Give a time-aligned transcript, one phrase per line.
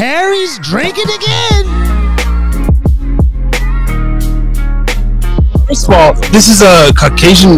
[0.00, 1.64] Harry's drinking again.
[5.68, 7.56] First of all, this is a Caucasian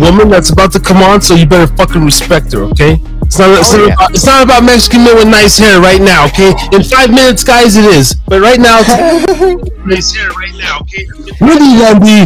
[0.00, 3.00] woman that's about to come on, so you better fucking respect her, okay?
[3.22, 3.94] It's not, it's, Oh, not yeah.
[3.94, 6.52] about, it's not about Mexican men with nice hair right now, okay?
[6.72, 8.14] In five minutes, guys, it is.
[8.26, 8.90] But right now, it's
[9.86, 11.06] nice hair right now, okay?
[11.40, 12.22] Really, Andy,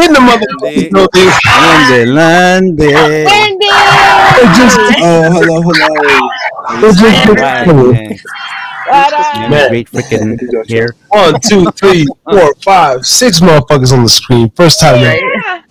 [0.00, 1.28] in the motherfucking building.
[2.08, 2.88] Lande, lande.
[4.40, 6.88] It just, Oh, hello, hello.
[6.88, 8.20] it just Right,
[8.90, 10.88] Great freaking hair.
[11.08, 14.50] one, two, three, four, five, six motherfuckers on the screen.
[14.50, 15.20] First time, man.
[15.22, 15.64] Right?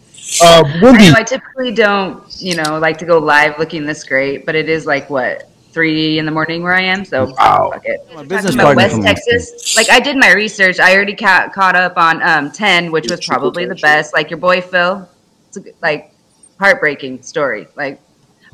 [0.44, 4.46] Uh, I know I typically don't, you know, like to go live looking this great,
[4.46, 7.04] but it is like what three in the morning where I am.
[7.06, 7.72] So Wow.
[7.74, 8.00] fuck it.
[8.16, 9.76] My business about partner West from- Texas.
[9.76, 10.80] Like I did my research.
[10.80, 14.14] I already ca- caught up on um, ten, which was probably the best.
[14.14, 15.08] Like your boy Phil,
[15.48, 16.14] it's a, good- like
[16.60, 17.68] heartbreaking story.
[17.76, 18.00] Like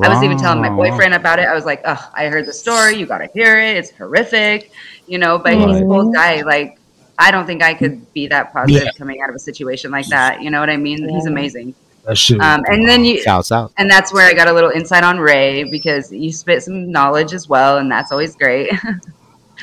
[0.01, 1.47] I was even telling my boyfriend about it.
[1.47, 2.97] I was like, "Oh, I heard the story.
[2.97, 3.77] You got to hear it.
[3.77, 4.71] It's horrific."
[5.07, 6.41] You know, but he's a cool guy.
[6.41, 6.79] Like
[7.17, 8.91] I don't think I could be that positive Yeah.
[8.97, 10.41] coming out of a situation like that.
[10.41, 11.07] You know what I mean?
[11.07, 11.73] He's amazing.
[12.07, 13.71] Um, and then you, Shouts out.
[13.77, 17.33] and that's where I got a little insight on Ray because you spit some knowledge
[17.33, 18.69] as well, and that's always great.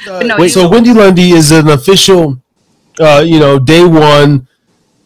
[0.06, 2.41] No, Wait, you- so Wendy Lundy is an official,
[2.98, 4.48] uh, you know, day one,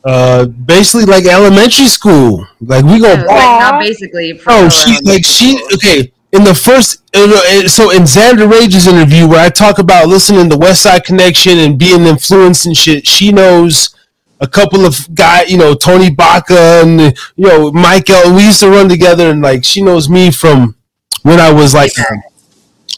[0.07, 2.47] uh, basically like elementary school.
[2.61, 4.39] Like we go like, not basically.
[4.39, 6.13] for Oh, she like she okay.
[6.33, 11.05] In the first, so in Xander Rage's interview, where I talk about listening to Westside
[11.05, 13.97] Connection and being influenced and shit, she knows
[14.41, 17.01] a couple of guy, you know, Tony Baca and
[17.37, 18.35] you know Michael.
[18.35, 20.77] We used to run together, and like she knows me from
[21.23, 21.93] when I was like,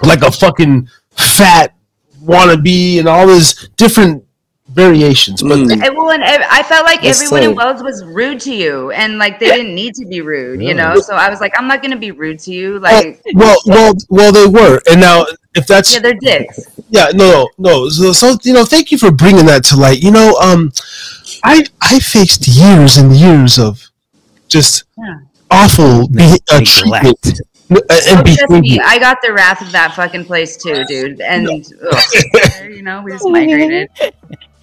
[0.03, 1.75] like a fucking fat
[2.23, 4.25] wannabe and all this different
[4.69, 5.43] variations.
[5.43, 5.87] But Mm.
[5.87, 7.57] And, well, and I felt like That's everyone in.
[7.57, 11.01] Wells was rude to you, and like they didn't need to be rude, you know.
[11.01, 13.21] So I was like, I'm not gonna be rude to you, like.
[13.35, 16.61] well, well, well, they were, and now if that's Yeah, they're dicks.
[16.91, 17.89] Yeah, no, no, no.
[17.89, 20.01] So, so you know, thank you for bringing that to light.
[20.03, 20.73] You know, um,
[21.45, 23.91] I I faced years and years of
[24.49, 25.19] just Yeah.
[25.51, 27.19] awful be- uh, treatment
[27.71, 31.21] uh, and Oh, me, I got the wrath of that fucking place too, dude.
[31.21, 32.03] And ugh,
[32.71, 33.89] you know, we just migrated.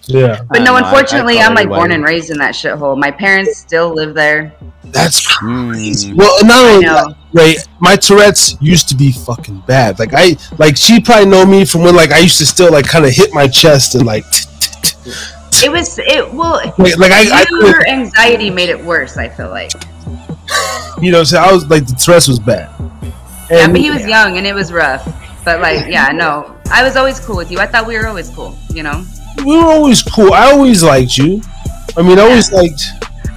[0.08, 2.54] Yeah, But I no, know, I- I unfortunately, I'm like born and raised in that
[2.54, 2.96] shithole.
[2.98, 4.52] My parents still live there.
[4.84, 6.12] that's crazy.
[6.12, 6.16] Mm.
[6.16, 6.94] Well, not I only know.
[6.94, 7.56] that, right?
[7.80, 9.98] My Tourette's used to be fucking bad.
[9.98, 12.86] Like I, like she probably know me from when like I used to still like
[12.86, 14.24] kind of hit my chest and like,
[15.64, 16.32] It was it.
[16.32, 19.16] Well, like, like I, I your anxiety made it worse.
[19.16, 19.72] I feel like.
[21.00, 22.70] you know, so I was like the Tourette's was bad.
[23.50, 25.04] Yeah, And- but he was young and it was rough.
[25.44, 27.58] But like, yeah, no, I was always cool with you.
[27.58, 28.56] I thought we were always cool.
[28.70, 29.04] You know.
[29.44, 30.32] We were always cool.
[30.32, 31.42] I always liked you.
[31.96, 32.82] I mean, I always liked.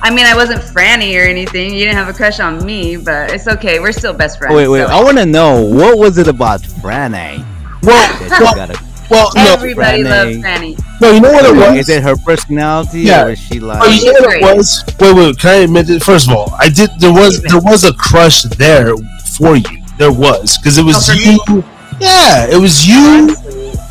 [0.01, 1.73] I mean, I wasn't Franny or anything.
[1.73, 3.79] You didn't have a crush on me, but it's okay.
[3.79, 4.55] We're still best friends.
[4.55, 4.87] Wait, wait.
[4.87, 7.45] so- I want to know what was it about Franny
[7.83, 10.09] Well, well, got well, no, Everybody Franny.
[10.09, 11.01] loves Franny.
[11.01, 11.11] no.
[11.11, 11.79] You know what it was?
[11.79, 13.25] Is it her personality Yeah.
[13.25, 13.81] or is she like?
[13.81, 14.83] Oh, you know what it was?
[14.99, 15.37] Wait, wait.
[15.39, 16.03] Can I admit it?
[16.03, 16.89] First of all, I did.
[16.99, 18.95] There was there was a crush there
[19.35, 19.83] for you.
[19.97, 21.63] There was because it was Oh, for you.
[21.99, 23.35] Yeah, it was you.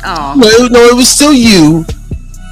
[0.05, 1.85] Oh, No, no, it was still you,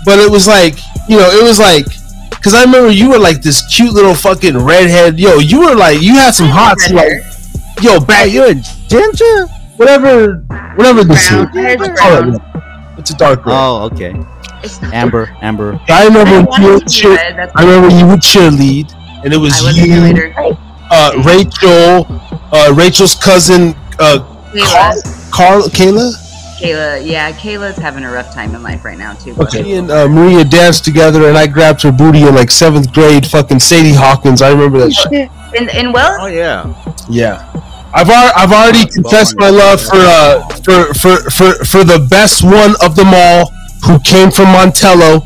[0.08, 0.80] but it was like
[1.10, 1.86] you know, it was like
[2.32, 5.20] because I remember you were like this cute little fucking redhead.
[5.20, 8.56] Yo, you were like you had some hot red like yo back You're a
[8.88, 9.48] ginger.
[9.76, 10.38] whatever
[10.76, 11.48] whatever this Brown.
[11.50, 11.56] is.
[11.56, 12.32] Hair's it brown.
[12.34, 12.96] that.
[12.98, 13.54] It's a dark red.
[13.56, 14.16] Oh, okay.
[14.92, 15.80] Amber, Amber.
[15.88, 17.16] I I remember didn't you it would cheer.
[17.16, 18.92] red, I remember you would cheerlead,
[19.24, 20.58] and it was was you, cheerleader.
[20.90, 22.08] uh, Rachel,
[22.52, 24.20] uh, Rachel's cousin, uh,
[24.54, 26.12] Kayla, Carl, Kayla.
[26.60, 29.34] Kayla, yeah, Kayla's having a rough time in life right now too.
[29.36, 32.92] but- She and uh, Maria danced together, and I grabbed her booty in like seventh
[32.94, 33.26] grade.
[33.28, 35.30] Fucking Sadie Hawkins, I remember that shit.
[35.60, 36.66] In, in Wells, Oh yeah.
[37.10, 37.46] Yeah,
[37.94, 42.44] I've al- I've already confessed my love for uh for for for for the best
[42.44, 43.52] one of them all,
[43.86, 45.22] who came from Montello.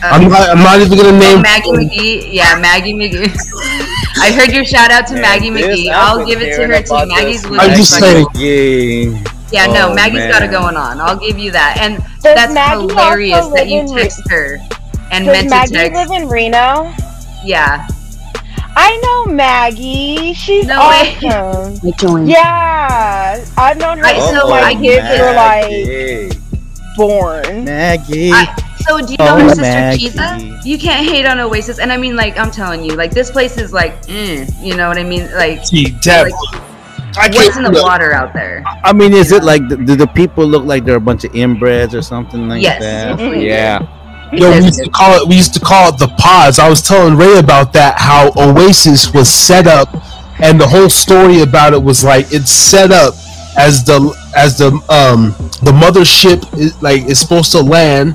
[0.00, 1.42] I'm not I'm not even gonna Oh, name.
[1.42, 2.28] Maggie McGee.
[2.32, 3.34] Yeah, Maggie McGee.
[4.20, 5.90] I heard your shout out to Maggie McGee.
[5.90, 7.06] I'll give it to her too.
[7.08, 9.24] Maggie's I'm legit just fucking- saying.
[9.50, 9.66] Yeah.
[9.66, 11.00] Yeah, no, Oh, Maggie's got it going on.
[11.00, 11.78] I'll give you that.
[11.80, 14.58] And Does that's Maggie hilarious that live you in Re- text her
[15.10, 15.94] and Does meant to Maggie text.
[16.10, 16.92] live in Reno?
[17.44, 17.86] yeah.
[18.80, 18.96] I
[19.26, 20.34] know Maggie.
[20.34, 21.16] She's No way.
[21.24, 21.80] awesome.
[21.84, 22.28] I joined.
[22.28, 27.64] Yeah, I've known her Right, since so my I kids get were like born.
[27.64, 28.30] Maggie.
[28.32, 28.54] I-
[28.86, 30.08] So do you Oh, know her sister Maggie.
[30.10, 30.64] Chiza?
[30.64, 33.58] You can't hate on Oasis, and I mean, like, I'm telling you, like, this place
[33.58, 35.28] is like, mm, you know what I mean?
[35.34, 36.28] Like, See, Deb,
[37.16, 38.62] I what's in the look, water out there?
[38.84, 41.94] I mean, is it like do the people look like they're a bunch of inbreds
[41.94, 42.80] or something like Yes.
[42.82, 43.18] that?
[43.18, 43.42] Mhm.
[43.44, 43.80] Yeah.
[44.32, 45.28] Yo, we used to call it.
[45.28, 46.58] We used to call it the pods.
[46.58, 47.98] I was telling Ray about that.
[47.98, 49.88] How Oasis was set up,
[50.40, 53.14] and the whole story about it was like it's set up
[53.56, 58.14] as the as the um the mothership is like is supposed to land.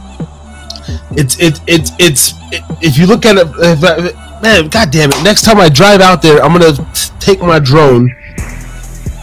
[1.15, 5.09] It's it it it's it, if you look at it, if I- man, god damn
[5.09, 5.23] it!
[5.23, 6.73] Next time I drive out there, I'm gonna
[7.19, 8.13] take my drone.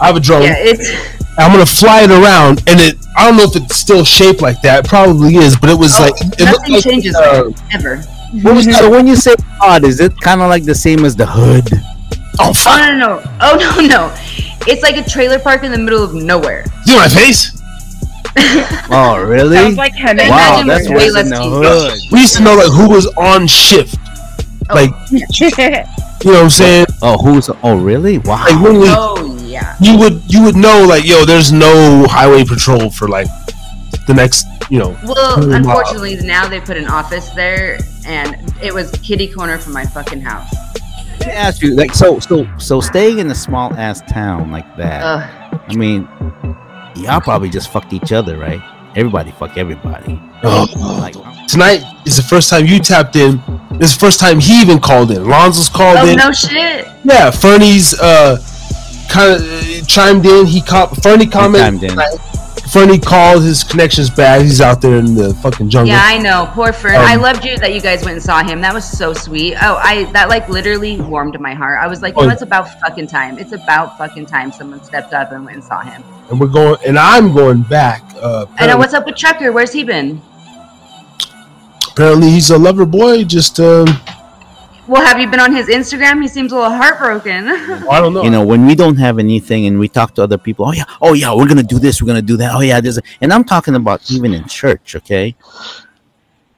[0.01, 0.41] I have a drone.
[0.41, 0.89] Yeah, it's
[1.37, 2.97] I'm gonna fly it around, and it.
[3.15, 4.85] I don't know if it's still shaped like that.
[4.85, 7.97] It probably is, but it was oh, like it nothing like, changes uh, ever.
[8.41, 11.15] What was so when you say odd, is it kind of like the same as
[11.15, 11.69] the hood?
[12.39, 12.79] oh Oh fuck!
[12.79, 13.37] no, no, no!
[13.41, 14.15] Oh no, no!
[14.67, 16.65] It's like a trailer park in the middle of nowhere.
[16.85, 17.57] See my face?
[18.93, 19.55] Oh, really?
[19.55, 20.29] Sounds like Henry.
[20.29, 21.99] wow, Imagine that's way worse than less the hood.
[22.11, 23.95] We used to know like who was on shift.
[24.69, 24.75] Oh.
[24.75, 26.85] Like you know what I'm saying?
[27.01, 27.49] Oh, who's?
[27.63, 28.19] Oh, really?
[28.19, 28.45] Wow.
[28.45, 29.75] Like literally, Oh yeah.
[29.81, 33.27] you would you would know like yo, there's no highway patrol for like
[34.07, 34.97] the next you know.
[35.03, 35.55] Well, Holy wow.
[35.57, 40.21] unfortunately, now they put an office there, and it was kitty corner from my fucking
[40.21, 40.49] house.
[41.19, 44.75] Let me ask you, like, so, so, so, staying in a small ass town like
[44.77, 45.03] that.
[45.03, 45.61] Ugh.
[45.67, 46.07] I mean,
[46.95, 48.61] y'all probably just fucked each other, right?
[48.95, 50.19] Everybody fuck everybody.
[50.41, 50.65] Oh.
[50.99, 51.15] Like,
[51.47, 53.41] Tonight is the first time you tapped in.
[53.73, 55.27] This is the first time he even called in.
[55.27, 56.15] Lonzo's called Oh in.
[56.15, 56.87] no shit!
[57.03, 58.37] Yeah, Fernie's uh
[59.11, 60.45] kind of uh, chimed in.
[60.47, 61.91] He caught Fernie chimed commented.
[62.71, 63.43] Fernie called.
[63.43, 64.43] His connection's bad.
[64.43, 65.89] He's out there in the fucking jungle.
[65.89, 66.49] Yeah, I know.
[66.53, 66.95] Poor Fern.
[66.95, 68.61] Um, I loved you that you guys went and saw him.
[68.61, 69.55] That was so sweet.
[69.61, 71.79] Oh, I that like literally warmed my heart.
[71.83, 72.25] I was like, you Oh.
[72.27, 73.37] know, it's about fucking time.
[73.37, 76.01] It's about fucking time someone stepped up and went and saw him.
[76.29, 76.77] and we're going.
[76.85, 78.03] And I'm going back.
[78.21, 79.51] Uh, I know what's up with Trucker.
[79.51, 80.21] Where's he been?
[81.91, 83.23] apparently he's a lover boy.
[83.25, 83.85] Just um,
[84.87, 86.21] Well, have you been on his Instagram?
[86.21, 87.47] He seems a little heartbroken.
[87.47, 88.23] I don't know.
[88.23, 90.85] you know, when we don't have anything and we talk to other people, oh yeah,
[91.01, 93.43] oh yeah, we're gonna do this, we're gonna do that, oh yeah, this, and I'm
[93.43, 95.35] talking about even in church, okay.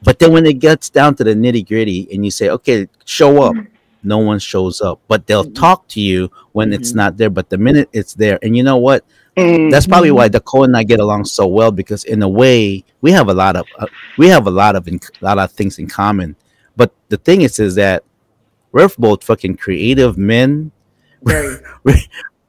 [0.01, 3.41] But then when it gets down to the nitty gritty, and you say, okay, show
[3.41, 3.55] up,
[4.03, 5.53] no one shows up, but they'll mm-hmm.
[5.53, 6.97] talk to you when it's mm-hmm.
[6.97, 7.29] not there.
[7.29, 9.05] But the minute it's there, and you know what?
[9.35, 10.17] That's probably mm-hmm.
[10.17, 13.33] why Dakota and I get along so well because in a way we have a
[13.33, 13.87] lot of uh,
[14.17, 16.35] we have a lot of a lot of things in common.
[16.75, 18.03] But the thing is, is that
[18.73, 20.71] we're both fucking creative men.
[21.23, 21.55] Very.
[21.83, 21.95] we're,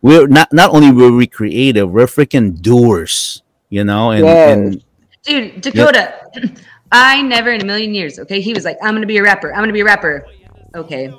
[0.03, 3.43] we're not not only were we creative, we're freaking doers.
[3.71, 4.57] You know, and, Yes.
[4.57, 4.85] and
[5.23, 6.15] Dude, Dakota,
[6.93, 8.41] I never in a million years, okay?
[8.41, 9.53] He was like, I'm gonna be a rapper.
[9.53, 10.27] I'm gonna be a rapper.
[10.75, 11.13] Okay.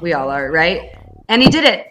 [0.00, 0.94] We all are, right?
[1.28, 1.86] And he did it.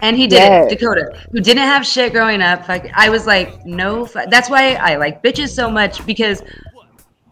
[0.00, 0.70] And he did Yes.
[0.72, 0.78] it.
[0.78, 2.68] Dakota, who didn't have shit growing up.
[2.68, 4.06] Like I was like, no.
[4.06, 4.20] Fu-.
[4.30, 6.42] That's why I like bitches so much because,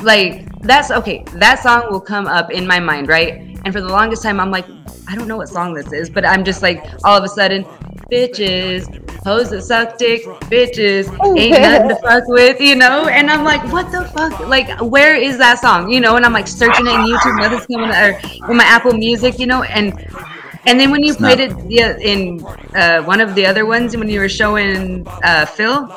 [0.03, 1.25] like, that's okay.
[1.35, 3.59] That song will come up in my mind, right?
[3.65, 4.67] And for the longest time, I'm like,
[5.09, 7.65] I don't know what song this is, but I'm just like, all of a sudden,
[8.11, 8.85] bitches,
[9.25, 11.09] hoes that suck dick, bitches,
[11.39, 13.09] ain't nothing to fuck with, you know?
[13.09, 14.39] And I'm like, what the fuck?
[14.41, 15.91] Like, where is that song?
[15.91, 16.17] You know?
[16.17, 19.47] And I'm like searching it in YouTube, nothing's coming, or in my Apple Music, you
[19.47, 19.63] know?
[19.65, 19.93] And
[20.67, 23.67] and then when you It's played not- it yeah, in uh, one of the other
[23.67, 25.91] ones, when you were showing uh, Phil,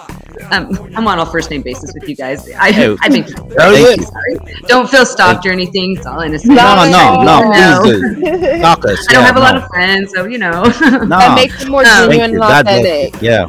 [0.51, 2.49] um, I'm on a first name basis with you guys.
[2.51, 4.03] I, Hey, I mean, Thank it.
[4.07, 4.35] sorry.
[4.67, 5.97] Don't feel stalked or anything.
[5.97, 6.53] It's all innocent.
[6.53, 7.81] no, No, no, no, no.
[7.83, 8.61] please do.
[8.61, 9.05] Talk us.
[9.09, 10.63] I don't yeah, have a lot of friends, so you know.
[10.63, 12.43] No, That makes it more Thank genuine thank you.
[12.43, 13.21] and authentic.
[13.21, 13.45] Yeah,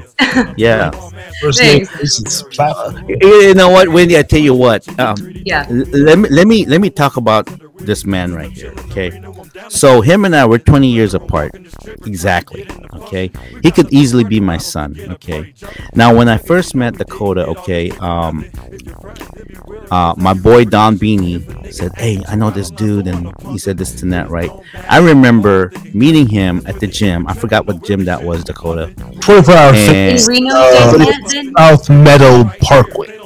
[0.57, 0.91] yeah.
[1.41, 2.45] First name basis
[3.23, 4.19] you know what, Wendy?
[4.19, 4.87] I tell you what.
[4.99, 5.67] Um, yeah.
[5.71, 7.49] L- let me let me let me talk about
[7.81, 9.11] this man right here okay
[9.69, 11.53] so him and i were 20 years apart.
[12.07, 13.31] Exactly okay?
[13.63, 15.55] He could easily be my son okay?
[15.95, 18.45] Now when i first met dakota okay um
[19.91, 21.41] uh my boy don beanie
[21.73, 24.51] said hey i know this dude and he said this and that right?
[24.89, 27.27] I remember meeting him at the gym.
[27.27, 28.93] I forgot what gym that was dakota.
[29.21, 30.27] 24 hour And- In.
[30.27, 33.19] Reno, Uh, South Meadow Parkway,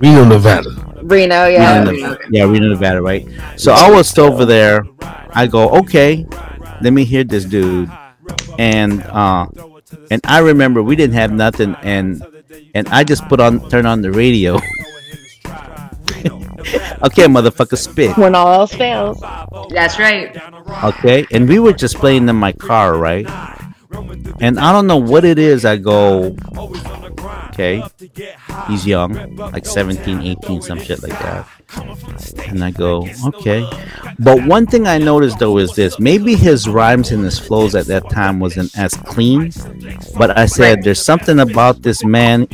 [0.00, 0.70] Reno, Nevada.
[1.02, 1.78] Reno, yeah.
[1.78, 3.26] Reno, Nev- yeah, Reno, Nevada, right?
[3.56, 4.84] So I was over there.
[5.32, 6.26] I go, okay,
[6.80, 7.90] let me hear this dude,
[8.58, 9.46] and uh,
[10.10, 12.24] and I remember we didn't have nothing, and
[12.74, 14.54] and I just put on, turn on the radio.
[17.04, 18.16] okay, motherfucker, spit.
[18.16, 19.20] When all else fails.
[19.70, 20.36] That's right.
[20.84, 23.26] Okay, and we were just playing in my car, right?
[24.40, 25.64] And I don't know what it is.
[25.64, 26.30] I go,
[27.54, 27.82] okay,
[28.68, 31.46] he's young, like 17, 18, some shit like that.
[32.48, 33.68] And I go, okay.
[34.18, 37.86] But one thing I noticed though is this maybe his rhymes and his flows at
[37.86, 39.52] that time wasn't as clean.
[40.16, 42.48] But I said, there's something about this man,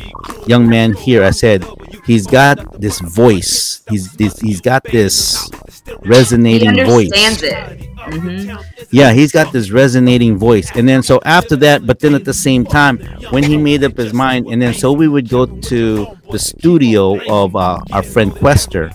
[0.47, 1.23] young man here.
[1.23, 1.65] I said,
[2.05, 3.83] he's got this voice.
[3.89, 5.49] He's he's got this
[5.85, 7.11] He resonating voice.
[7.11, 7.89] understands it.
[7.97, 8.55] hmm
[8.91, 10.71] Yeah, he's got this resonating voice.
[10.75, 13.97] And then so after that, but then at the same time, when he made up
[13.97, 18.33] his mind, and then so we would go to the studio of uh, our friend
[18.33, 18.91] Quester.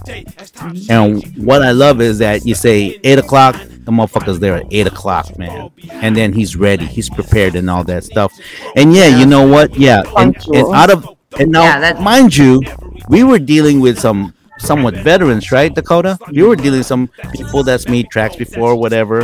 [0.88, 4.86] And what I love is that you say eight o'clock, the motherfucker's there at eight
[4.86, 5.70] o'clock, man,
[6.02, 8.32] and then he's ready, he's prepared, and all that stuff.
[8.74, 9.74] And yeah, you know what?
[9.78, 11.06] Yeah, and, and out of
[11.38, 12.62] and now, Yeah, mind you,
[13.08, 16.18] we were dealing with some somewhat veterans, right, Dakota?
[16.30, 19.20] You were dealing with some people that's made tracks before, whatever,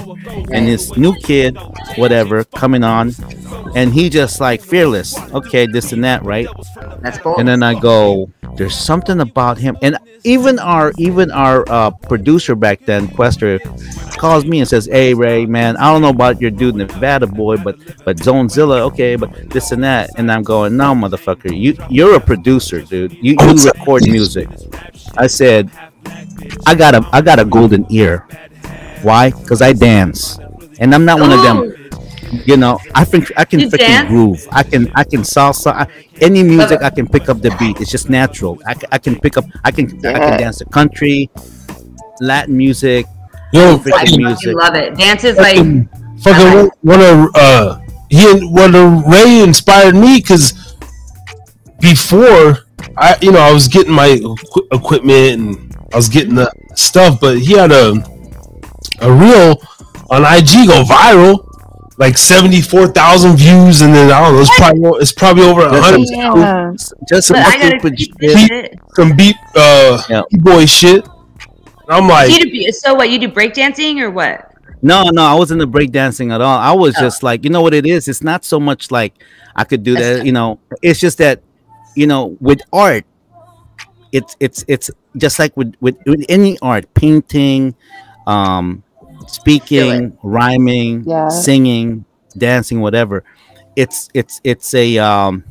[0.52, 1.56] and this new kid,
[1.96, 3.12] whatever, coming on,
[3.74, 5.18] and he just like fearless.
[5.32, 6.46] Okay, this and that, right?
[7.00, 7.36] That's cool.
[7.38, 12.54] and then I go, there's something about him, and even our even our uh, producer
[12.54, 13.58] back then, Quester,
[14.18, 17.56] calls me and says, "Hey Ray, man, I don't know about your dude Nevada boy,
[17.56, 22.14] but but Zonezilla, okay, but this and that," and I'm going, "No, motherfucker, you you're
[22.16, 23.12] a producer, dude.
[23.14, 24.48] You you record music."
[25.22, 25.70] I said,
[26.66, 28.26] "I got a I got a golden ear.
[29.06, 29.30] Why?
[29.30, 30.38] Because I dance,
[30.80, 31.58] and I'm not one of them."
[32.48, 34.08] you know i think i can You freaking dance?
[34.08, 35.84] groove i can i can salsa I,
[36.22, 39.20] any music i can pick up the beat it's just natural i, ca- I can
[39.20, 41.28] pick up i can i can dance the country
[42.24, 43.04] latin music
[43.52, 44.96] Yo, I freaking music love it.
[44.96, 45.88] Dance is like fucking,
[46.24, 50.56] fucking one- one of uh he one of Ray inspired me because
[51.80, 52.64] before
[52.96, 57.20] I you know I was getting my equi- equipment and I was getting the stuff,
[57.20, 57.92] but he had a
[59.00, 59.60] a reel
[60.10, 61.46] on IG go viral,
[61.98, 65.62] like seventy four thousand views, and then I don't know, it's probably it's probably over
[65.62, 66.72] a hundred Yeah.
[67.08, 68.78] just some but I gotta stupid keep shit this shit.
[68.94, 70.22] some beat uh Yeah.
[70.32, 71.06] boy shit.
[71.88, 73.10] I'm like, You do, so what?
[73.10, 74.48] You do breakdancing or what?
[74.84, 77.02] no no i wasn't the breakdancing at all i was Oh.
[77.02, 79.14] just like you know what it is it's not so much like
[79.54, 81.40] i could do that you know it's just that
[81.94, 83.04] you know with art
[84.12, 87.74] it's it's it's just like with with, with any art painting
[88.26, 88.82] um
[89.26, 91.28] speaking rhyming Yeah.
[91.28, 92.04] singing
[92.36, 93.24] dancing whatever
[93.76, 95.44] it's it's it's a um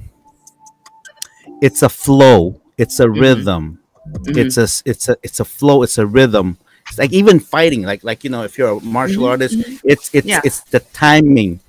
[1.61, 3.79] it's a flow it's a rhythm.
[4.25, 6.57] It's a it's a it's a flow it's a rhythm.
[6.89, 10.25] It's like even fighting like like you know if you're a martial artist it's it's
[10.27, 10.41] Yeah.
[10.43, 11.59] it's the timing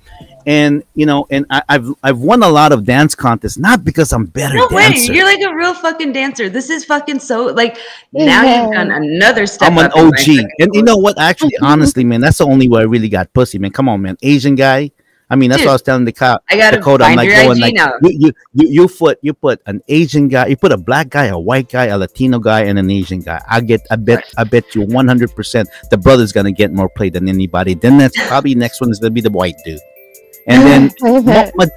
[0.45, 4.11] and you know and I, i've i've won a lot of dance contests not because
[4.13, 4.89] i'm better No way.
[4.89, 6.49] dancer You're like a real fucking dancer.
[6.49, 7.77] This is fucking so like
[8.11, 9.71] now you've done another step.
[9.71, 10.27] I'm an up OG,
[10.59, 11.19] and you know what?
[11.19, 13.71] Actually, honestly, man, that's the only way I really got pussy, man.
[13.71, 14.91] Come on, man, Asian guy.
[15.29, 16.43] I mean, that's Dude, what I was telling the cop.
[16.49, 17.93] I gotta Dakota, I'm find like your going IG like now.
[18.03, 21.25] you, you you you put you put an Asian guy, you put a black guy,
[21.25, 23.41] a white guy, a Latino guy, and an Asian guy.
[23.49, 27.09] I get, I bet, I bet you 100 percent the brother's gonna get more play
[27.09, 27.73] than anybody.
[27.73, 29.79] Then that's probably next one is gonna be the white dude,
[30.47, 31.21] and then mo-
[31.55, 31.67] mo-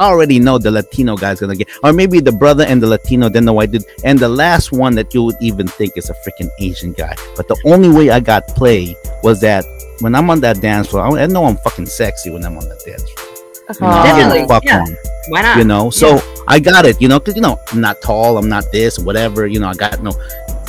[0.00, 3.28] I already know the Latino guy's gonna get, or maybe the brother and the Latino,
[3.28, 6.14] then the white dude, and the last one that you would even think is a
[6.14, 7.14] freaking Asian guy.
[7.36, 9.64] But the only way I got play was that
[10.00, 12.68] when I'm on that dance floor, I, I know I'm fucking sexy when I'm on
[12.68, 13.26] that dance floor.
[13.68, 14.80] You know, Definitely, fuck yeah.
[14.80, 14.96] on,
[15.28, 15.58] Why not?
[15.58, 15.90] you know.
[15.90, 18.98] So I got it, you know, because you know I'm not tall, I'm not this,
[18.98, 19.68] whatever, you know.
[19.68, 20.12] I got no,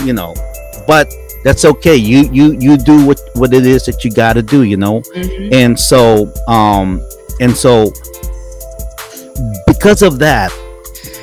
[0.03, 0.36] you know,
[0.86, 1.08] but
[1.46, 1.96] that's okay.
[1.96, 5.00] You you you do what what it is that you got to do, you know
[5.15, 5.53] Mhm.
[5.53, 7.00] and so um
[7.39, 7.91] and so
[9.67, 10.51] because of that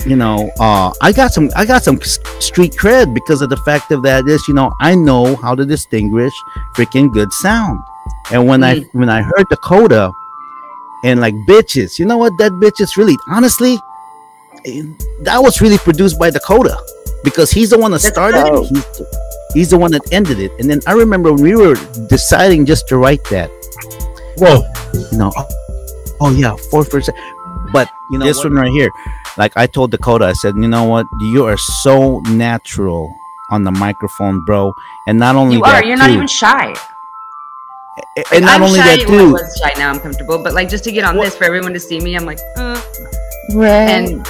[0.06, 2.00] you know uh i got some i got some
[2.40, 5.66] street cred because of the fact of that is you know i know how to
[5.66, 6.32] distinguish
[6.76, 7.80] freaking good sound.
[8.30, 10.12] And when i when i heard dakota
[11.04, 13.16] and like bitches you know what that bitch is really?
[13.28, 13.78] Honestly
[15.20, 16.76] that was really produced by dakota
[17.22, 18.66] because he's the one that That's started it.
[18.68, 19.02] he's,
[19.54, 20.52] he's the one that ended it.
[20.58, 21.76] And then i remember when we were
[22.08, 23.50] deciding just to write that
[24.38, 24.62] whoa,
[25.12, 25.32] you know,
[26.20, 27.16] oh, yeah, four percent.
[27.72, 28.90] But you know, this one right here,
[29.36, 33.14] like I told Dakota, I said, you know what, you are so natural
[33.50, 34.72] on the microphone, bro.
[35.08, 35.86] And not only You that, are.
[35.86, 36.72] You're not even shy.
[38.18, 38.96] a- and not I'm only shy.
[38.98, 39.32] that, well, I too.
[39.32, 39.72] was shy.
[39.78, 40.38] Now I'm comfortable.
[40.42, 42.80] But like just to get on this for everyone to see me, I'm like, uh,
[43.54, 43.88] Right.
[43.88, 44.26] and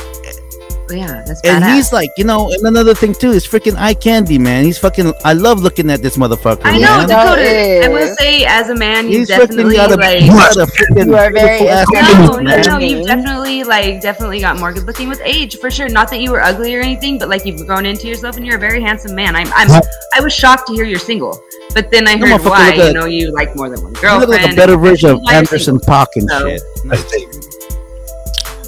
[0.90, 1.74] yeah, that's And badass.
[1.74, 4.64] he's like, you know, and another thing too is freaking eye candy, man.
[4.64, 5.12] He's fucking.
[5.24, 6.60] I love looking at this motherfucker.
[6.64, 7.08] I know man.
[7.08, 7.84] Dakota.
[7.84, 10.20] I will say, as a man, you He's definitely freaking got a, like.
[10.20, 14.40] he's got a freaking You are very ass No, no, no, you've definitely like definitely
[14.40, 15.88] got more good looking with age for sure.
[15.88, 18.56] Not that you were ugly or anything, but like you've grown into yourself and you're
[18.56, 19.34] a very handsome man.
[19.36, 19.68] I'm, I'm
[20.14, 21.40] I was shocked to hear you're single,
[21.74, 22.76] but then I heard motherfucker, why.
[22.76, 24.30] look You know, you like more than one You girlfriend.
[24.30, 25.86] look like a better version of Anderson single.
[25.88, 26.62] .Paak and So- shit.
[26.90, 27.32] I think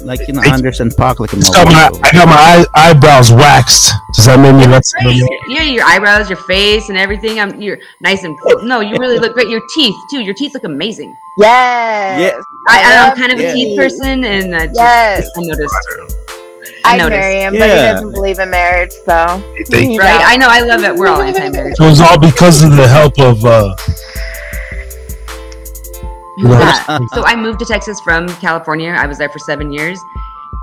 [0.03, 1.39] Like you know, Anderson .Paak looking.
[1.43, 3.91] I got my I got my eye, eyebrows waxed.
[4.15, 4.91] Does that make me less?
[4.93, 5.21] Great.
[5.47, 7.39] Yeah, your eyebrows, your face, and everything.
[7.39, 8.79] I'm you're nice and no.
[8.81, 9.49] You really look great.
[9.49, 10.21] Your teeth too.
[10.21, 11.15] Your teeth look amazing.
[11.37, 12.43] yes.
[12.67, 15.29] I, I'm kind of a teeth person, and uh, just- Yes.
[15.37, 15.75] I noticed.
[16.85, 17.19] I I noticed.
[17.19, 17.93] marry him, but he Yeah.
[17.93, 19.13] doesn't believe in marriage, so.
[19.71, 20.21] Right?
[20.25, 20.47] I know.
[20.49, 20.95] I love it.
[20.95, 21.75] We're all anti-marriage.
[21.79, 23.75] It was all because of the help of uh,
[26.43, 26.99] Yeah.
[27.13, 28.89] So I moved to Texas from California.
[28.89, 29.99] I was there for seven years,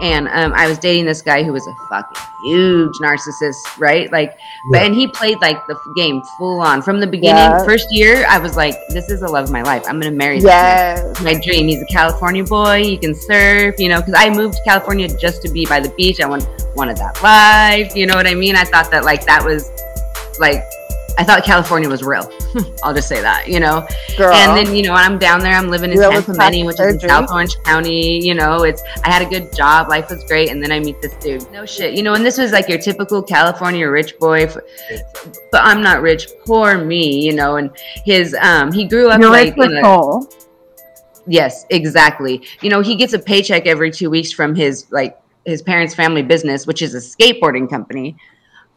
[0.00, 4.10] and um, I was dating this guy who was a fucking huge narcissist, right?
[4.12, 4.38] Like,
[4.70, 7.36] but and he played like the game full on from the beginning.
[7.36, 7.64] Yeah.
[7.64, 9.84] First year, I was like, "This is the love of my life.
[9.88, 11.68] I'm gonna marry this man." My dream.
[11.68, 12.82] He's a California boy.
[12.82, 15.90] He can surf, you know, because I moved to California just to be by the
[15.90, 16.20] beach.
[16.20, 17.96] I want, wanted that life.
[17.96, 18.56] You know what I mean?
[18.56, 19.70] I thought that like that was
[20.38, 20.62] like
[21.18, 22.30] I thought California was real.
[22.84, 23.86] I'll just say that, you know.
[24.16, 24.32] Girl.
[24.34, 25.54] And then you know, I'm down there.
[25.54, 27.08] I'm living in Tampa plastic which is in?
[27.08, 28.24] South Orange County.
[28.24, 29.88] You know, it's I had a good job.
[29.88, 31.50] Life was great, and then I meet this dude.
[31.52, 32.14] No shit, you know.
[32.14, 36.28] And this was like your typical California rich boy, but I'm not rich.
[36.44, 37.56] Poor me, you know.
[37.56, 37.70] And
[38.04, 40.26] his um, he grew up You're like rich in.
[41.26, 42.42] Yes, exactly.
[42.60, 46.22] You know, he gets a paycheck every two weeks from his like his parents' family
[46.22, 48.16] business, which is a skateboarding company.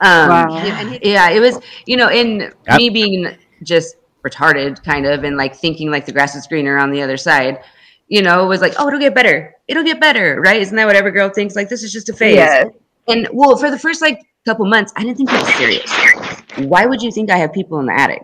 [0.01, 0.57] Um, Wow.
[0.57, 2.77] and yeah, it was you know, in Yep.
[2.77, 6.91] me being just retarded, kind of, and like thinking like the grass is greener on
[6.91, 7.59] the other side.
[8.07, 9.55] You know, it was like, oh, it'll get better.
[9.67, 10.61] It'll get better, right?
[10.61, 11.55] Isn't that what every girl thinks?
[11.55, 12.35] Like, this is just a phase.
[12.35, 12.67] Yes.
[13.07, 16.67] And well, for the first like couple months, I didn't think it was serious.
[16.69, 18.23] Why would you think I have people in the attic?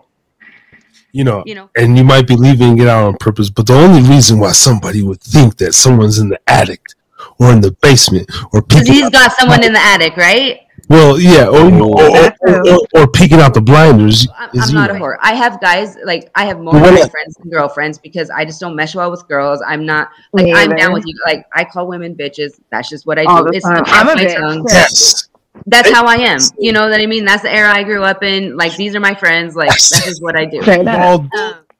[1.12, 3.74] You know, You know, and you might be leaving it out on purpose, but the
[3.74, 6.82] only reason why somebody would think that someone's in the attic
[7.38, 10.60] or in the basement or because he's got someone in the attic, right?
[10.88, 14.28] Well, yeah, or, or, or, or, or peeking out the blinders.
[14.36, 15.16] I'm, is I'm not a whore.
[15.20, 18.60] I have guys like I have more Well, guy friends than girlfriends because I just
[18.60, 19.60] don't mesh well with girls.
[19.66, 21.14] I'm not like Me I'm down with you.
[21.24, 22.60] Like I call women bitches.
[22.70, 23.50] That's just what I do.
[23.52, 24.36] It's I'm a my bitch.
[24.36, 24.64] tongue.
[24.68, 25.28] Yes.
[25.66, 26.38] That's how I am.
[26.58, 27.24] You know what I mean?
[27.24, 28.56] That's the era I grew up in.
[28.56, 29.56] Like these are my friends.
[29.56, 30.60] Like that's just what I do.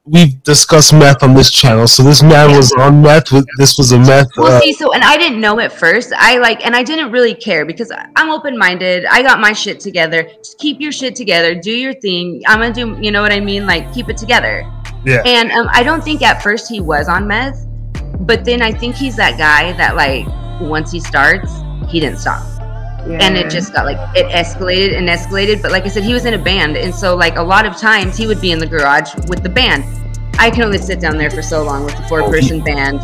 [0.07, 0.27] Straight up.
[0.27, 3.33] All, we've discussed meth on this channel, so this man was on meth.
[3.33, 4.29] With this was a meth.
[4.37, 6.13] Well, Uh, see, so and I didn't know at first.
[6.17, 9.05] I like, and I didn't really care because I'm open minded.
[9.07, 10.25] I got my shit together.
[10.39, 11.55] Just keep your shit together.
[11.55, 12.43] Do your thing.
[12.47, 12.97] I'm gonna do.
[13.01, 13.67] You know what I mean?
[13.67, 14.65] Like keep it together.
[15.05, 15.23] Yeah.
[15.25, 17.67] And um, I don't think at first he was on meth,
[18.21, 20.27] but then I think he's that guy that like
[20.61, 21.53] once he starts,
[21.89, 22.43] he didn't stop.
[23.07, 25.63] And it just got like it escalated and escalated.
[25.63, 27.77] But like I said, he was in a band, and so like a lot of
[27.77, 29.85] times he would be in the garage with the band.
[30.39, 33.01] I can only sit down there for so long with the four person band,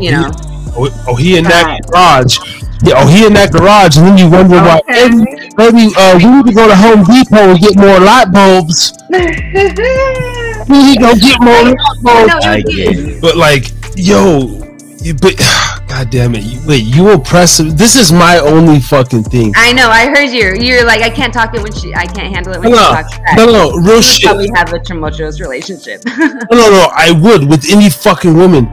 [0.00, 0.30] you know.
[0.76, 2.38] oh, oh, he in that garage.
[2.82, 4.80] Yeah, oh, he in that garage, and then you wonder why.
[4.88, 5.22] Maybe,
[5.56, 8.92] maybe uh, we need to go to Home Depot and get more light bulbs.
[10.68, 12.28] We need to go get more light bulbs.
[12.28, 13.20] No, I get it.
[13.20, 14.62] But like, yo,
[15.02, 15.34] you, but
[15.92, 17.76] god damn it, you, wait, you oppressive.
[17.76, 19.52] This is my only fucking thing.
[19.56, 19.88] I know.
[19.90, 20.54] I heard you.
[20.58, 21.94] You're like, I can't talk it when she.
[21.94, 23.36] I can't handle it when No, she no, talks back.
[23.36, 24.24] no, no, real You shit.
[24.24, 26.02] Probably have a tumultuous relationship.
[26.50, 26.88] No, no, no.
[26.94, 28.70] I would with any fucking woman.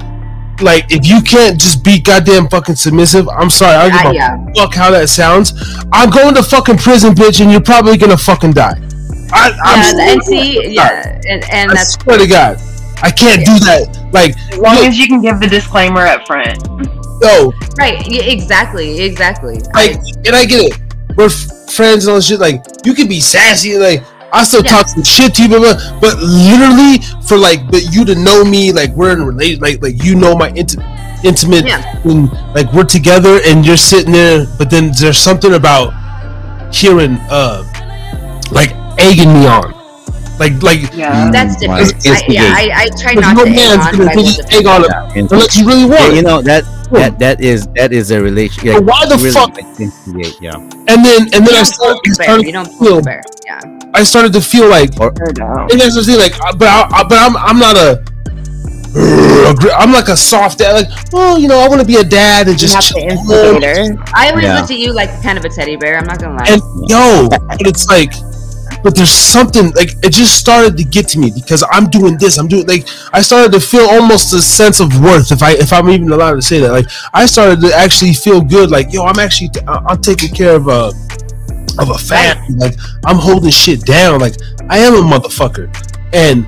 [0.61, 3.75] Like, if you can't just be goddamn fucking submissive, I'm sorry.
[3.75, 4.45] I don't give Uh, a yeah.
[4.55, 5.53] fuck how that sounds.
[5.93, 8.75] I'm going to fucking prison, bitch, and you're probably gonna fucking die.
[9.31, 12.57] I, I'm yeah, and see, yeah, and, and I that's swear to God,
[13.01, 14.09] I can't do that.
[14.11, 16.57] Like, As long as you can give the disclaimer up front.
[17.21, 18.05] Yo, right.
[18.07, 19.59] Yeah, exactly, exactly.
[19.73, 20.79] like, and I get it.
[21.15, 22.39] We're f- friends and all shit.
[22.39, 23.77] Like, you can be sassy.
[23.77, 24.71] Like, I still Yeah.
[24.71, 28.43] talk some shit to you, blah, blah, but literally for like, but you to know
[28.45, 30.79] me, like we're in relation, like, like you know my inti-
[31.25, 31.83] intimate, Yeah.
[32.05, 34.45] and like we're together, and you're sitting there.
[34.57, 35.93] But then there's something about
[36.73, 37.63] hearing, uh,
[38.51, 39.73] like egging me on,
[40.39, 40.81] like, like.
[40.95, 41.29] Yeah.
[41.31, 41.89] That's different.
[42.07, 44.35] I, yeah, I, I try not no to egg man's on, gonna but I really
[44.51, 47.41] egg on it Yeah, and- unless you really want yeah, you know that that that
[47.41, 48.65] is that is a relation.
[48.73, 50.55] But why the really, fuck- yeah.
[50.55, 52.13] and then and then You I started, poke bear.
[52.25, 53.21] started You don't to feel, bear.
[53.45, 53.61] Yeah.
[53.93, 55.67] I started to feel like Or no.
[55.71, 58.03] And that's the thing, like, but I, I, but I'm I'm not a.
[59.77, 60.73] I'm like a soft dad.
[60.73, 62.97] Like, oh, you know, I want to be a dad and just have chill.
[62.99, 64.03] the instigator.
[64.15, 64.59] I always Yeah.
[64.59, 65.97] looked at you like kind of a teddy bear.
[65.97, 66.45] I'm not gonna lie.
[66.49, 68.11] And yo, but it's like,
[68.83, 72.37] but there's something like it just started to get to me because I'm doing this.
[72.37, 75.73] I'm doing like I started to feel almost a sense of worth if I if
[75.73, 76.71] I'm even allowed to say that.
[76.71, 78.71] Like I started to actually feel good.
[78.71, 80.91] Like yo, I'm actually t- I'm taking care of a
[81.79, 82.55] of a family.
[82.55, 84.19] Like I'm holding shit down.
[84.19, 84.35] Like
[84.69, 85.67] I am a motherfucker.
[86.13, 86.45] And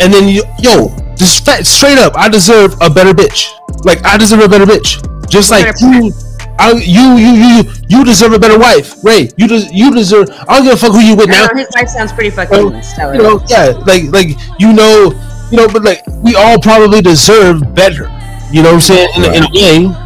[0.00, 3.50] and then you, yo, just straight up, I deserve a better bitch.
[3.84, 5.06] Like I deserve a better bitch.
[5.28, 6.12] Just like you,
[6.60, 9.02] I, you, you, you, you deserve a better wife.
[9.02, 10.28] Ray, you des- you deserve.
[10.46, 11.46] I don't give a fuck who you with now.
[11.46, 13.14] know, his life sounds pretty fucking stellar.
[13.14, 15.10] You know, yeah, like like you know,
[15.50, 18.04] you know, but like we all probably deserve better.
[18.52, 19.08] You know what I'm saying?
[19.16, 19.96] In, a- in a way,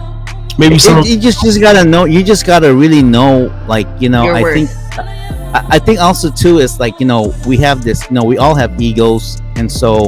[0.56, 0.98] maybe some.
[0.98, 2.04] It- you just just gotta know.
[2.04, 4.22] You just gotta really know, like you know.
[4.22, 4.54] Your I worth.
[4.54, 4.70] think.
[4.96, 8.08] I, I think also too is like you know we have this.
[8.08, 10.06] You know we all have egos, and so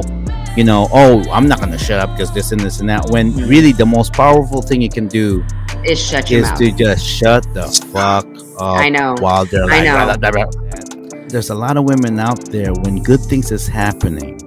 [0.55, 3.09] you know oh I'm not gonna shut up because this and this and that.
[3.09, 3.49] When mm-hmm.
[3.49, 5.45] really the most powerful thing you can do
[5.85, 6.57] Is shut your is mouth.
[6.59, 8.25] to just shut the fuck
[8.59, 8.77] up.
[8.77, 9.15] I know.
[9.19, 10.05] While they're I like, know.
[10.05, 11.27] blah, blah, blah, blah.
[11.29, 14.37] There's a lot of women out there when good things is happening,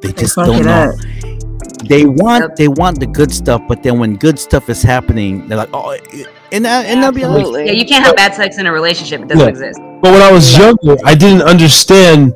[0.00, 0.92] they just don't it know.
[0.92, 1.88] up.
[1.88, 5.58] they want they want the good stuff, but then when good stuff is happening, they're
[5.58, 8.56] like, oh, it- and that, and they'll be like, Yeah, you can't have bad sex
[8.58, 9.20] in a relationship.
[9.20, 9.48] It doesn't Yeah.
[9.50, 9.80] exist.
[10.00, 12.34] But when I was younger, I didn't understand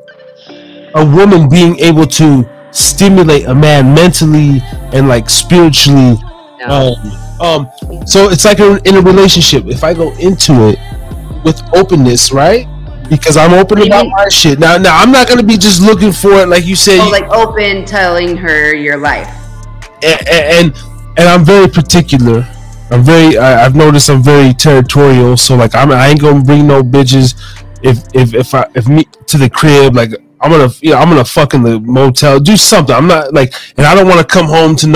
[0.95, 4.61] a woman being able to stimulate a man mentally
[4.93, 6.19] and like spiritually.
[6.67, 6.97] No.
[6.97, 7.71] Um, um,
[8.07, 9.67] so it's like a, in a relationship.
[9.67, 10.79] If I go into it
[11.45, 12.67] with openness, right?
[13.09, 14.59] Because I'm open about my shit.
[14.59, 17.01] Now, now I'm not gonna be just looking for it, like you said.
[17.01, 19.29] oh, like open telling her your life.
[20.03, 20.77] and, and
[21.17, 22.47] and I'm very particular.
[22.91, 23.37] I'm very.
[23.39, 25.37] I, I've noticed I'm very territorial.
[25.37, 25.91] So like, I'm.
[25.91, 27.35] I ain't gonna bring no bitches.
[27.83, 31.09] If if if I if me to the crib, like I'm gonna you know I'm
[31.09, 32.95] gonna fuck in the motel, do something.
[32.95, 34.87] I'm not like, and I don't want to come home to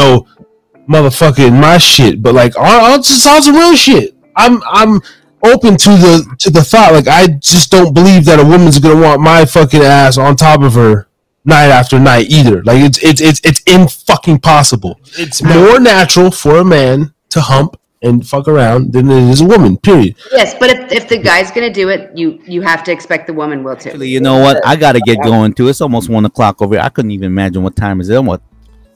[0.88, 2.22] no motherfucking my shit.
[2.22, 4.14] But like, I'll, I'll just on some real shit.
[4.36, 5.00] I'm I'm
[5.44, 6.92] open to the to the thought.
[6.92, 10.62] Like, I just don't believe that a woman's gonna want my fucking ass on top
[10.62, 11.08] of her
[11.44, 12.62] night after night either.
[12.62, 15.00] Like it's it's it's it's in fucking possible.
[15.18, 19.46] It's more natural for a man to hump and fuck around than it is a
[19.46, 19.76] woman.
[19.78, 20.16] Period.
[20.32, 23.32] Yes, but if, if the guy's gonna do it, you you have to expect the
[23.32, 23.90] woman will too.
[23.90, 24.64] Actually, you know what?
[24.66, 25.68] I gotta get going too.
[25.68, 26.82] It's almost one o'clock over here.
[26.82, 28.22] I couldn't even imagine what time is it.
[28.22, 28.42] What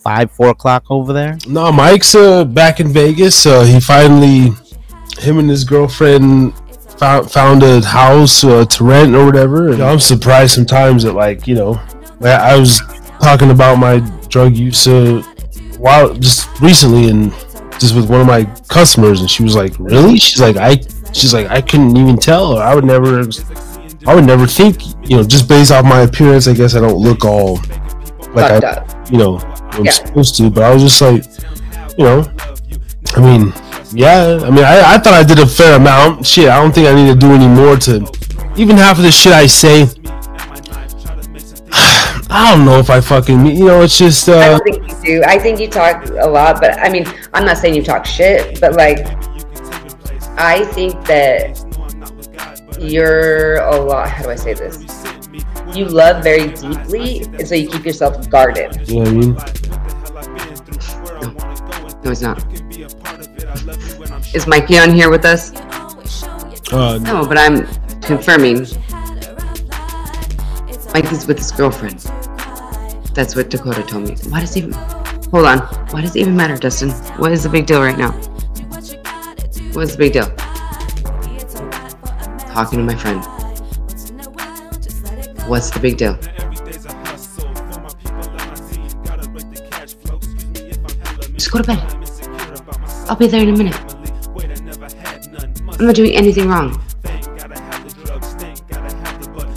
[0.08, 1.36] five, four o'clock over there?
[1.46, 3.44] No, Mike's uh, back in Vegas.
[3.44, 4.52] Uh, he finally,
[5.18, 6.54] him and his girlfriend
[6.98, 9.68] found found a house uh, to rent or whatever.
[9.68, 11.72] And I'm surprised sometimes that like you know,
[12.20, 12.80] like, I was
[13.20, 15.22] talking about my drug use uh,
[15.78, 17.30] while just recently and
[17.78, 20.80] just with one of my customers, and she was like, "Really?" She's like, "I."
[21.12, 22.56] She's like, "I couldn't even tell.
[22.56, 23.24] Or I would never."
[24.06, 26.96] I would never think, you know, just based off my appearance, I guess I don't
[26.96, 27.56] look all
[28.32, 29.38] like Fucked I, you know,
[29.72, 29.90] I'm Yeah.
[29.92, 30.50] supposed to.
[30.50, 31.24] But I was just like,
[31.96, 32.24] you know,
[33.16, 33.52] I mean,
[33.92, 36.26] yeah, I mean, I, I thought I did a fair amount.
[36.26, 38.06] Shit, I don't think I need to do any more to
[38.56, 39.82] even half of the shit I say.
[42.30, 45.02] I don't know if I fucking, you know, it's just, I uh, don't think you
[45.04, 45.22] do.
[45.24, 48.60] I think you talk a lot, but I mean, I'm not saying you talk shit,
[48.60, 49.06] but like,
[50.38, 51.58] I think that
[52.78, 54.08] you're a lot.
[54.10, 54.76] How do I say this?
[55.74, 58.88] You love very deeply, and so you keep yourself guarded.
[58.88, 59.36] you know what I mean?
[62.04, 62.44] No, it's not.
[64.34, 65.52] Is Mikey on here with us?
[66.72, 67.66] Uh, No, but I'm
[68.00, 68.66] confirming.
[70.94, 72.00] Mikey's with his girlfriend.
[73.14, 74.16] That's what Dakota told me.
[74.30, 74.72] Why does it even?
[75.32, 75.58] Hold on.
[75.90, 76.90] Why does it even matter, Dustin?
[77.18, 78.12] What is the big deal right now?
[79.72, 80.26] What's the big deal?
[82.54, 83.22] Talking to my friend.
[85.48, 86.14] What's the big deal?
[91.32, 91.78] Just go to bed.
[93.08, 93.74] I'll be there in a minute.
[95.80, 96.78] I'm not doing anything wrong.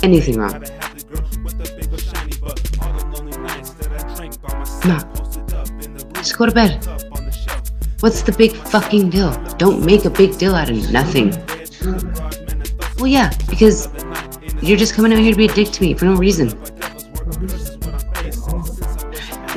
[0.02, 0.64] Anything wrong.
[4.86, 4.98] No.
[6.14, 6.86] Just go to bed.
[8.00, 9.34] What's the big fucking deal?
[9.58, 11.32] Don't make a big deal out of nothing.
[12.98, 13.90] Well, yeah, because
[14.62, 16.50] you're just coming out here to be a dick to me for no reason.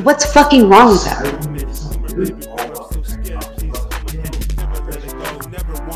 [0.02, 2.34] What's fucking wrong with that?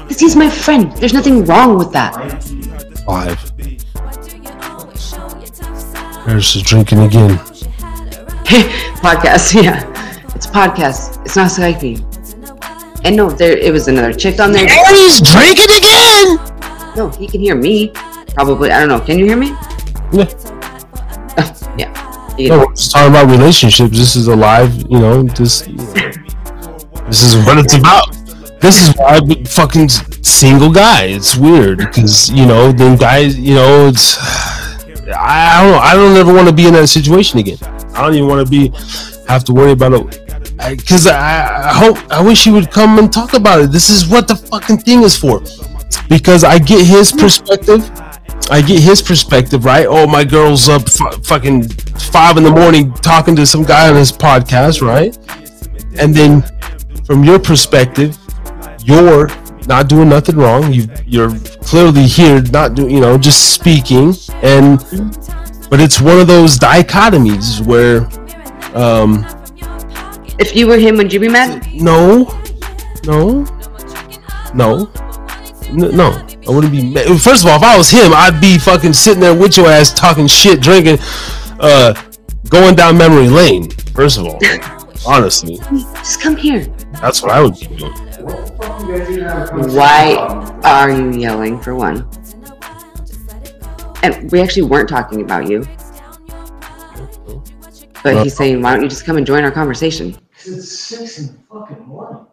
[0.03, 0.93] Because he's my friend.
[0.93, 2.15] There's nothing wrong with that.
[3.07, 3.39] five.
[6.27, 7.39] There's the drinking again.
[9.01, 9.85] podcast, yeah.
[10.35, 11.25] It's podcast.
[11.25, 12.05] It's not Skype.
[13.05, 14.69] And no, there it was another chick on there.
[14.69, 16.39] And he's drinking again.
[16.97, 17.93] No, he can hear me.
[18.35, 18.71] Probably.
[18.71, 19.01] I don't know.
[19.01, 19.49] Can you hear me?
[20.13, 20.29] Yeah.
[21.39, 22.37] Oh, yeah.
[22.37, 23.97] You No, we're just talking about relationships.
[23.97, 28.15] This is a live, you know, this, this is what it's about.
[28.61, 31.05] This is why I'm a fucking single guy.
[31.05, 34.19] It's weird because you know, then guys, you know, it's.
[35.09, 35.79] I, I don't know.
[35.79, 37.59] I don't ever want to be in that situation again.
[37.95, 38.73] I don't even want to be
[39.29, 40.29] have to worry about it
[40.71, 43.71] because I, I hope I wish he would come and talk about it.
[43.71, 45.41] This is what the fucking thing is for.
[46.09, 47.91] Because I get his perspective.
[48.51, 49.87] I get his perspective, right?
[49.89, 53.97] Oh, my girl's up f- fucking five in the morning talking to some guy on
[53.97, 55.17] his podcast, right?
[55.99, 56.43] And then
[57.05, 58.17] from your perspective,
[58.85, 59.29] you're
[59.67, 60.73] not doing nothing wrong.
[60.73, 64.15] You you're clearly here, not doing, you know, just speaking.
[64.43, 64.79] And
[65.69, 68.09] but it's one of those dichotomies where,
[68.75, 69.27] um,
[70.39, 71.67] If you were him, would you be mad?
[71.75, 72.25] no,
[73.05, 73.45] no,
[74.55, 74.87] no,
[75.73, 76.27] no.
[76.47, 76.83] I wouldn't be.
[76.85, 79.69] ma- First of all, if I was him, I'd be fucking sitting there with your
[79.69, 80.99] ass talking shit, drinking,
[81.61, 81.95] uh,
[82.49, 83.71] going down memory lane.
[83.95, 84.39] First of all,
[85.07, 85.57] honestly,
[85.97, 86.65] Just come here.
[87.01, 87.93] that's what I would be doing.
[89.75, 90.15] Why
[90.65, 92.09] are you yelling for one?
[94.03, 95.65] And we actually weren't talking about you.
[98.05, 100.17] But he's saying, why don't you just come and join our conversation?
[100.45, 102.27] It's six in fucking morning.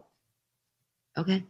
[1.18, 1.34] Okay.
[1.34, 1.44] Okay.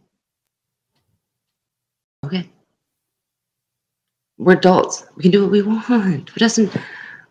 [4.37, 5.05] We're adults.
[5.15, 6.29] We can do what we want.
[6.29, 6.75] Who doesn't?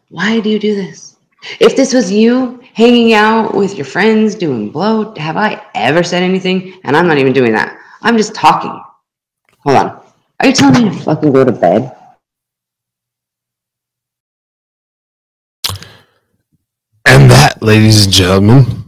[0.08, 1.16] Why do you do this?
[1.60, 6.22] If this was you hanging out with your friends doing blow, have I ever said
[6.22, 6.80] anything?
[6.82, 7.78] And I'm not even doing that.
[8.02, 8.82] I'm just talking.
[9.60, 10.02] Hold on.
[10.40, 11.96] Are you telling me to fucking go to bed?
[17.04, 18.84] And that, ladies and gentlemen,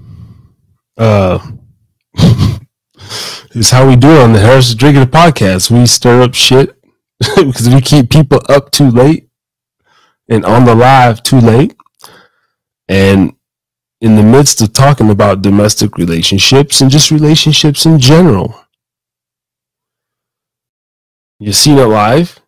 [0.96, 1.38] uh,
[3.52, 5.70] is how we do it on the Harris Drinking the podcast.
[5.70, 6.77] We stir up shit
[7.36, 9.28] because we keep people up too late
[10.28, 11.74] and on the live too late.
[12.88, 13.34] And
[14.00, 18.54] in the midst of talking about domestic relationships and just relationships in general,
[21.38, 22.40] you seen it live.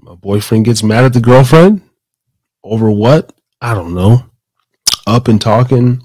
[0.00, 1.82] My boyfriend gets mad at the girlfriend
[2.62, 3.32] over what?
[3.60, 4.24] I don't know.
[5.06, 6.02] Up and talking.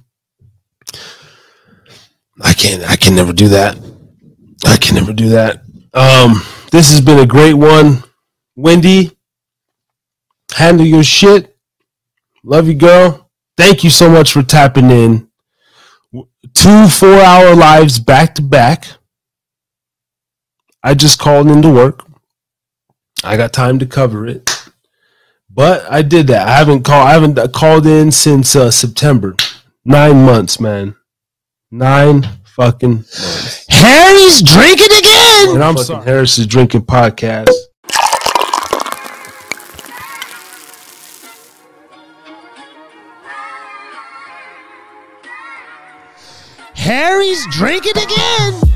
[2.41, 3.77] I can't I can never do that.
[4.65, 5.62] I can never do that.
[5.93, 8.03] Um this has been a great one.
[8.55, 9.17] Wendy,
[10.55, 11.55] handle your shit.
[12.43, 13.29] Love you, girl.
[13.57, 15.29] Thank you so much for tapping in.
[16.53, 18.85] Two four hour lives back to back.
[20.83, 22.01] I just called into work.
[23.23, 24.49] I got time to cover it.
[25.49, 26.47] But I did that.
[26.47, 27.07] I haven't called.
[27.07, 29.35] I haven't called in since uh, September.
[29.85, 30.95] Nine months, man.
[31.71, 32.23] Nine
[32.55, 33.65] fucking months.
[33.69, 35.12] Harry's drinking again.
[35.35, 37.49] And I'm fucking Harris is drinking podcast.
[46.75, 48.72] Harry's drinking again.